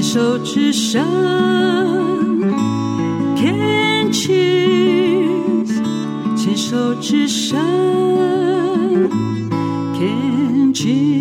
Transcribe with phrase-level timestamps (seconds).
[0.00, 1.04] 牵手之声
[3.36, 5.68] ，Can cheers，
[6.34, 7.60] 牵手之声
[9.92, 11.20] ，Can cheers。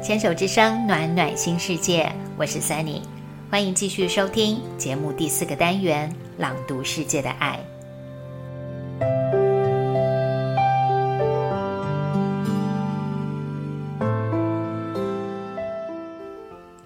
[0.00, 3.00] 牵手之声，暖暖新世界，我是 Sunny，
[3.50, 7.58] 欢迎继续收听节目第四个单元《朗读世界的爱》。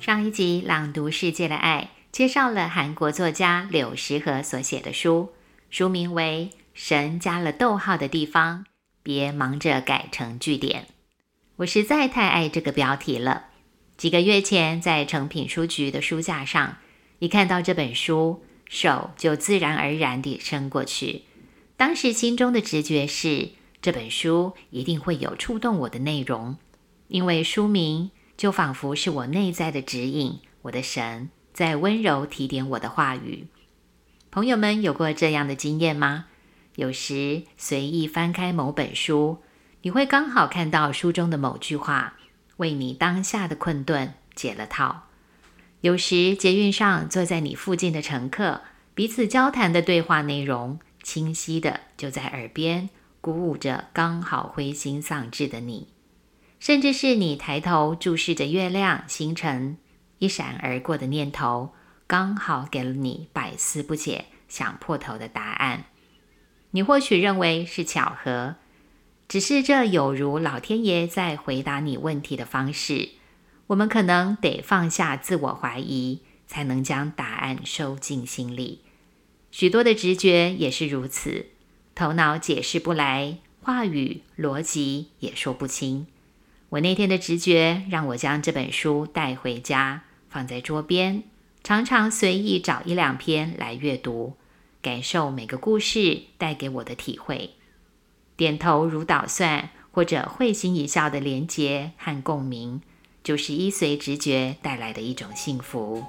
[0.00, 5.30] 上一集《朗读世界的爱》介绍了韩国作家柳石河所写的书，
[5.70, 8.64] 书名为《神加了逗号的地方，
[9.04, 10.82] 别忙着改成句点》。
[11.58, 13.44] 我实在太爱这个标题了。
[13.98, 16.76] 几个月前，在诚品书局的书架上，
[17.18, 21.24] 一看到这本书，手就自然而然地伸过去。
[21.76, 23.48] 当时心中的直觉是，
[23.82, 26.56] 这本书一定会有触动我的内容，
[27.08, 33.48] 因为书名就仿佛是我内在的指引，我的神在温柔提点我的话语。
[34.30, 36.26] 朋友们有过这样的经验吗？
[36.76, 39.38] 有时随意翻开某本书。
[39.82, 42.14] 你会刚好看到书中的某句话，
[42.58, 45.08] 为你当下的困顿解了套。
[45.80, 48.62] 有时捷运上坐在你附近的乘客，
[48.94, 55.88] 彼此交谈的对话内容，清晰的就在耳边，鼓舞着刚好灰心丧志的你。
[56.60, 59.78] 甚至是你抬头注视着月亮、星辰，
[60.18, 61.72] 一闪而过的念头，
[62.08, 65.84] 刚好给了你百思不解、想破头的答案。
[66.72, 68.56] 你或许认为是巧合。
[69.28, 73.10] 只是这有如老天爷在回答你问题的方式，
[73.66, 78.80] 我们可能得放下自我怀疑，才能将答案收进心里。
[79.50, 81.48] 许多的直觉也是如此，
[81.94, 86.06] 头脑解释不来，话语逻辑也说不清。
[86.70, 91.22] 我那天的直觉让我将这本书带回家，放在桌边，
[91.62, 94.38] 常常随意找一两篇来阅读，
[94.80, 97.50] 感受每个故事带给我的体会。
[98.38, 102.80] 点头如捣蒜，或者会心一笑的连接和共鸣，
[103.24, 106.04] 就是依随直觉带来的一种幸福。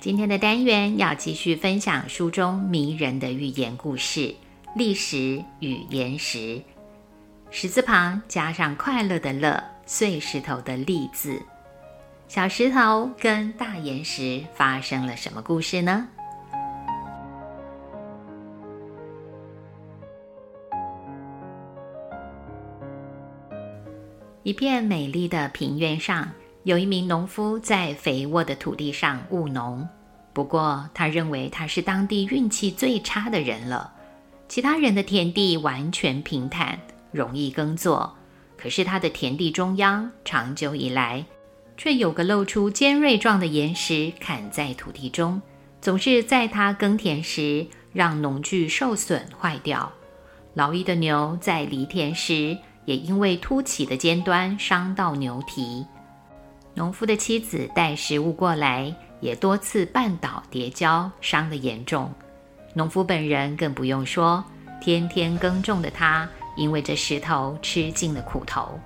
[0.00, 4.20] 今天的单元要继续分享书中迷人的寓言故事
[4.74, 6.38] 《历史与岩石》，
[7.52, 11.40] 石字旁加上快乐的“乐”，碎石头的“砾”字。
[12.26, 16.08] 小石头跟大岩石发生了什么故事呢？
[24.46, 26.30] 一片美丽的平原上，
[26.62, 29.84] 有一名农夫在肥沃的土地上务农。
[30.32, 33.92] 不过，他认为他是当地运气最差的人了。
[34.46, 36.78] 其他人的田地完全平坦，
[37.10, 38.14] 容易耕作，
[38.56, 41.26] 可是他的田地中央，长久以来
[41.76, 45.42] 却有个露出尖锐状的岩石砍在土地中，
[45.80, 49.92] 总是在他耕田时让农具受损坏掉。
[50.54, 52.56] 劳役的牛在犁田时。
[52.86, 55.84] 也因为凸起的尖端伤到牛蹄，
[56.74, 62.10] 农夫的妻子带食物过来，也多次绊倒跌跤，伤得严重。
[62.72, 64.42] 农夫本人更不用说，
[64.80, 68.78] 天天耕种的他，因为这石头吃尽了苦头。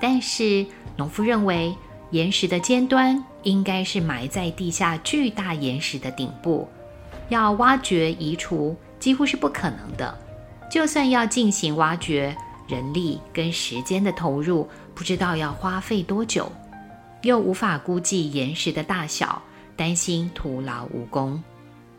[0.00, 1.74] 但是农夫认为，
[2.10, 6.68] 岩石的尖端应该是埋在地下巨大岩石的顶部，
[7.28, 10.18] 要挖掘移除几乎是不可能的。
[10.70, 12.36] 就算要进行挖掘，
[12.68, 16.50] 人力跟时间的投入，不知道要花费多久，
[17.22, 19.42] 又无法估计岩石的大小，
[19.76, 21.42] 担心徒劳无功，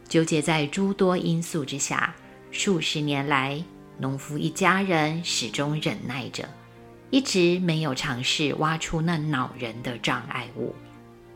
[0.07, 2.13] 纠结在诸多因素之下，
[2.51, 3.63] 数十年来，
[3.97, 6.47] 农夫一家人始终忍耐着，
[7.09, 10.75] 一直没有尝试挖出那恼人的障碍物。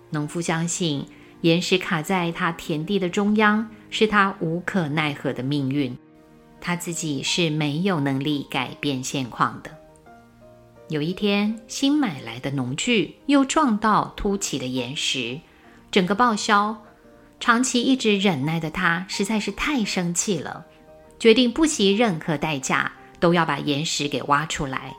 [0.09, 1.06] 农夫相信，
[1.42, 5.98] 岩石卡在他田地的中央，是他无可奈何的命运。
[6.62, 9.72] 他自己是没有能力改变现况的。
[10.88, 15.40] 有一天，新买来的农具又撞到凸起的岩石，
[15.90, 16.78] 整个报销。
[17.40, 20.63] 长期一直忍耐的他实在是太生气了，
[21.18, 24.96] 决定不惜任何代价都要把岩石给挖出来。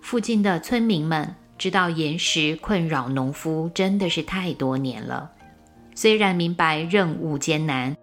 [0.00, 5.30] 附近的村民们知道岩石困扰农夫真的是太多年了，
[5.94, 7.96] 虽然明白任务艰难。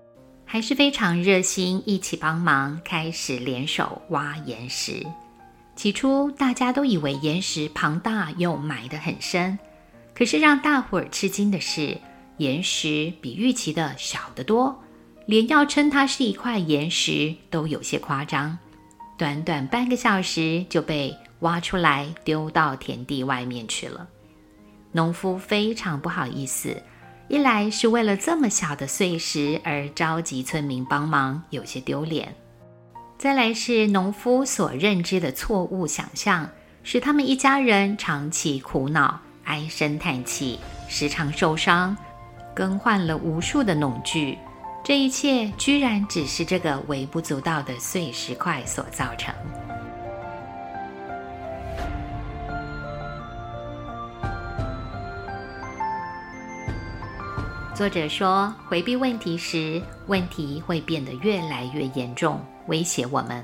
[0.52, 5.06] 还是非常热心，一起帮忙，开始联手挖岩石。
[5.76, 9.60] 起初大家都以为岩石庞大又埋得很深，
[10.16, 11.96] 可是让大伙儿吃惊的是，
[12.38, 14.84] 岩石比预期的小得多，
[15.28, 18.58] 连要称它是一块岩石都有些夸张。
[19.20, 24.08] 短短半个小时就被挖出来丢到田地外面去了。
[24.94, 26.82] 农夫非常不好意思，
[27.30, 32.30] 一来是为了这么小的碎石而召集村民帮忙，有些丢脸；
[33.20, 36.50] 再来是农夫所认知的错误想象，
[36.82, 41.96] 使他们一家人长期苦恼、唉声叹气，时常受伤，
[42.56, 44.36] 更换了无数的农具。
[44.84, 49.32] 这一切居然只是这个微不足道的碎石块所造成。
[57.80, 63.42] 作者说，回避问题时，问题会变得越来越严重，威胁我们。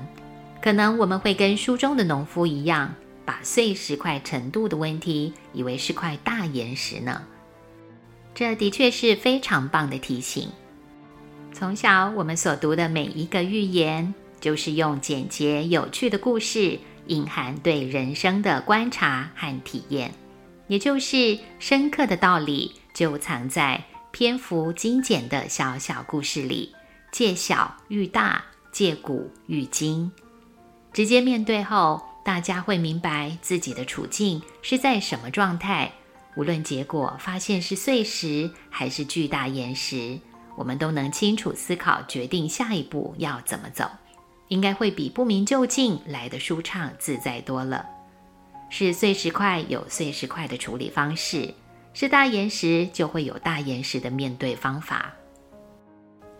[0.60, 2.94] 可能我们会跟书中的农夫一样，
[3.24, 7.22] 把碎石块程度的问题以为是块大岩石呢。
[8.34, 10.50] 这的确是非常棒的提醒。
[11.54, 20.12] 从小我们所读的每一个寓言，就是用简洁有趣的故事，隐含对人生的观察和体验，
[20.66, 23.82] 也就是深刻的道理，就藏在。
[24.18, 26.74] 篇幅精简的小小故事里，
[27.12, 28.42] 借小喻大，
[28.72, 30.10] 借古喻今，
[30.90, 35.92] 直接面对后，大家会明白自己的处境是在什么状态。
[36.34, 40.18] 无论结果发现是碎石还是巨大岩石，
[40.56, 43.84] 我们都能清楚思考，决定下一步要怎么走，
[44.48, 47.84] 应该会比不明就近来的舒畅自在多了。
[48.70, 51.52] 是碎石块有碎石块的处理方式。
[51.98, 55.14] 是大岩石，就会有大岩石的面对方法。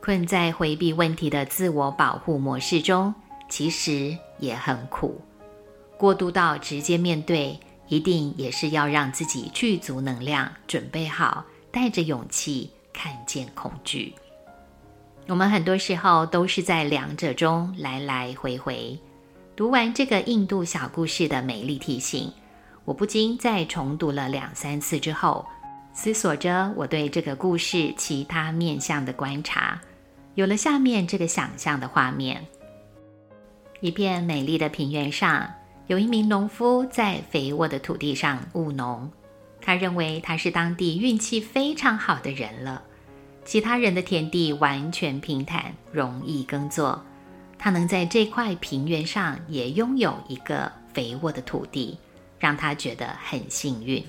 [0.03, 3.14] 困在回避问题的自我保护模式中，
[3.49, 5.19] 其实也很苦。
[5.97, 7.58] 过渡到直接面对，
[7.88, 14.12] 一定也是要让自己具足能量，准备好，带着勇气看见恐惧。
[15.26, 19.00] 我们很多时候都是在两者中来来回回。
[19.56, 22.31] 读完这个印度小故事的美丽提醒。
[22.87, 25.44] 我不禁在重读了两三次之后，
[25.93, 29.81] 思索着我对这个故事其他面向的观察，
[30.37, 32.47] 有了下面这个想象的画面：
[33.81, 35.53] 一片美丽的平原上，
[35.88, 39.11] 有一名农夫在肥沃的土地上务农。
[39.61, 42.81] 他认为他是当地运气非常好的人了。
[43.44, 47.05] 其他人的田地完全平坦，容易耕作，
[47.59, 51.99] 他能在这块平原上也拥有一个肥沃的土地。
[52.38, 54.03] 让他觉得很幸运。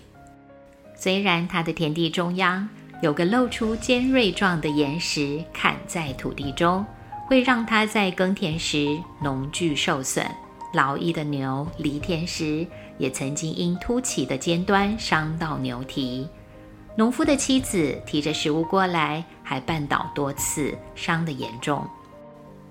[0.96, 2.68] 虽然他的田地中央
[3.02, 6.86] 有个露出尖锐状的岩石砍在土地中，
[7.28, 10.26] 会让他在耕田时农具受损；
[10.74, 12.66] 劳役的牛犁田时，
[12.98, 16.28] 也曾经因凸起的尖端伤到牛蹄。
[16.96, 21.88] 农夫的妻子提着食物过来，还绊倒多次，伤得严重。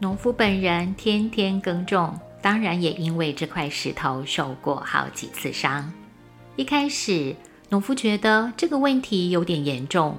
[0.00, 2.12] 农夫本人天天耕种。
[2.40, 5.92] 当然，也因为这块石头受过好几次伤。
[6.54, 7.34] 一开始，
[7.68, 10.16] 农夫觉得这个问题有点严重。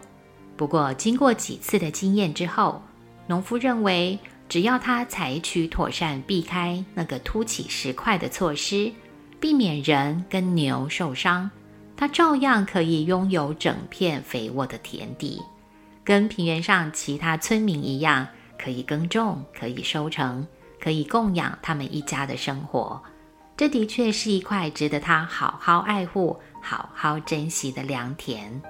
[0.56, 2.81] 不过，经过几次的经验之后，
[3.28, 4.19] 农夫认为，
[4.50, 8.92] 只要他采取妥善避开那个凸起石块的措施，
[9.40, 11.50] 避免人跟牛受伤，
[11.96, 15.42] 他照样可以拥有整片肥沃的田地，
[16.04, 20.45] 跟平原上其他村民一样，可以耕种，可以收成。
[20.80, 23.02] 可以供养他们一家的生活，
[23.56, 28.62] 这的确是一块值得他好好爱护、好好珍惜的良田。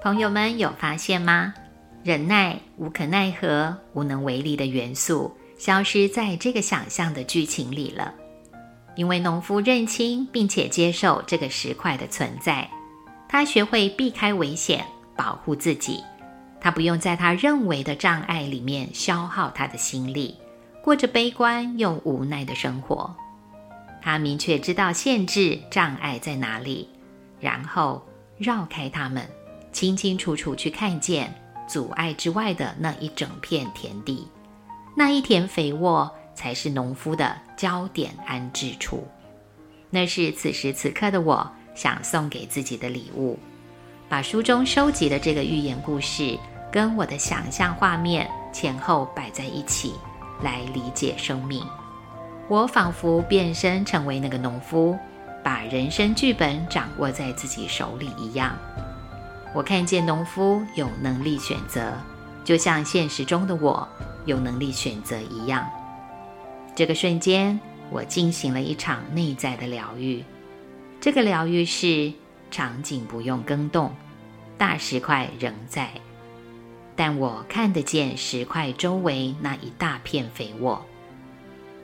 [0.00, 1.54] 朋友们有发现吗？
[2.02, 8.12] 忍耐、无可奈何、无能为力的元素消失在这个想象的剧情里了，
[8.96, 12.68] 因为农夫认清并且接受这个石块的存在。
[13.32, 14.84] 他学会避开危险，
[15.16, 16.04] 保护自己。
[16.60, 20.36] 他不用在他认为的障碍里面消耗他的心力，
[20.84, 23.16] 过着悲观又无奈的生活。
[24.02, 26.86] 他明确知道限制障碍在哪里，
[27.40, 29.26] 然后绕开他们，
[29.72, 31.32] 清清楚楚去看见
[31.66, 34.28] 阻碍之外的那一整片田地。
[34.94, 39.08] 那一田肥沃才是农夫的焦点安置处。
[39.88, 41.50] 那是此时此刻的我。
[41.74, 43.38] 想送给自己的礼物，
[44.08, 46.38] 把书中收集的这个寓言故事
[46.70, 49.94] 跟我的想象画面前后摆在一起，
[50.42, 51.64] 来理解生命。
[52.48, 54.98] 我仿佛变身成为那个农夫，
[55.42, 58.56] 把人生剧本掌握在自己手里一样。
[59.54, 61.92] 我看见农夫有能力选择，
[62.44, 63.86] 就像现实中的我
[64.24, 65.66] 有能力选择一样。
[66.74, 67.58] 这个瞬间，
[67.90, 70.24] 我进行了一场内在的疗愈。
[71.02, 72.12] 这个疗愈是
[72.48, 73.92] 场景不用更动，
[74.56, 75.90] 大石块仍在，
[76.94, 80.80] 但我看得见石块周围那一大片肥沃。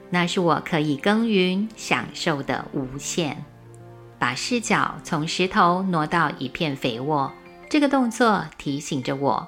[0.09, 3.43] 那是我可以耕耘享受的无限。
[4.17, 7.29] 把视角从石头挪到一片肥沃，
[7.69, 9.45] 这个动作提醒着我，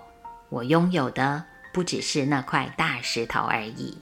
[0.49, 3.97] 我拥有的不只是那块大石头而已。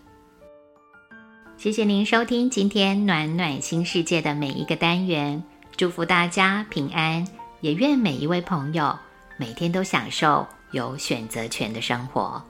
[1.57, 5.43] 谢谢您收听今天暖暖新世界的每一个单元，
[5.79, 7.25] 祝福大家平安，
[7.61, 8.99] 也愿每一位朋友
[9.37, 12.43] 每天都享受有选择权的生活。